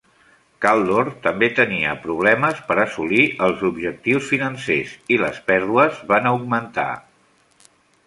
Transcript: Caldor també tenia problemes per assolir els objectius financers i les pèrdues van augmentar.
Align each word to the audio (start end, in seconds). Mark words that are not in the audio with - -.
Caldor 0.65 1.11
també 1.25 1.49
tenia 1.59 1.91
problemes 2.07 2.63
per 2.71 2.79
assolir 2.85 3.27
els 3.49 3.63
objectius 3.71 4.27
financers 4.33 4.99
i 5.19 5.23
les 5.27 5.41
pèrdues 5.53 6.05
van 6.15 6.35
augmentar. 6.35 6.93